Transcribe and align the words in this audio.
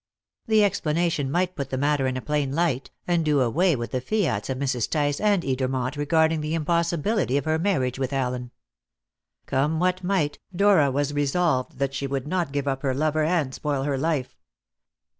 That 0.47 0.63
explanation 0.63 1.29
might 1.29 1.55
put 1.55 1.69
the 1.69 1.77
matter 1.77 2.07
in 2.07 2.17
a 2.17 2.23
plain 2.23 2.53
light, 2.53 2.89
and 3.07 3.23
do 3.23 3.39
away 3.41 3.75
with 3.75 3.91
the 3.91 4.01
fiats 4.01 4.49
of 4.49 4.57
Mrs. 4.57 4.89
Tice 4.89 5.19
and 5.19 5.43
Edermont 5.43 5.95
regarding 5.95 6.41
the 6.41 6.55
impossibility 6.55 7.37
of 7.37 7.45
her 7.45 7.59
marriage 7.59 7.99
with 7.99 8.11
Allen. 8.11 8.49
Come 9.45 9.79
what 9.79 10.03
might, 10.03 10.39
Dora 10.55 10.89
was 10.89 11.13
resolved 11.13 11.77
that 11.77 11.93
she 11.93 12.07
would 12.07 12.27
not 12.27 12.51
give 12.51 12.67
up 12.67 12.81
her 12.81 12.95
lover 12.95 13.23
and 13.23 13.53
spoil 13.53 13.83
her 13.83 13.95
life. 13.99 14.35